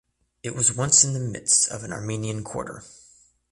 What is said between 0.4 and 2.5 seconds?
It was once in the midst of an Armenian